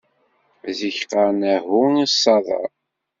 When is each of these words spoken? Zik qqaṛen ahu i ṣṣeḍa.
Zik 0.77 0.95
qqaṛen 0.99 1.41
ahu 1.55 1.81
i 2.03 2.07
ṣṣeḍa. 2.13 2.61